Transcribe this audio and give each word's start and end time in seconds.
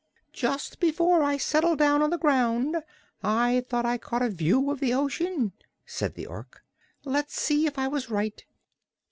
"Just 0.33 0.79
before 0.79 1.21
I 1.21 1.37
settled 1.37 1.77
down 1.77 2.01
on 2.01 2.09
the 2.09 2.17
ground 2.17 2.77
I 3.21 3.63
thought 3.69 3.85
I 3.85 3.99
caught 3.99 4.23
a 4.23 4.29
view 4.31 4.71
of 4.71 4.79
the 4.79 4.95
ocean," 4.95 5.51
said 5.85 6.15
the 6.15 6.25
Ork. 6.25 6.63
"Let's 7.05 7.39
see 7.39 7.67
if 7.67 7.77
I 7.77 7.87
was 7.87 8.09
right." 8.09 8.43